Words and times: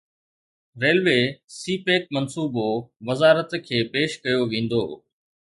railway 0.81 1.21
سي 1.57 1.75
pack 1.85 2.03
منصوبو 2.15 2.67
وزارت 3.07 3.49
کي 3.67 3.77
پيش 3.93 4.11
ڪيو 4.23 4.39
ويندو 4.51 4.83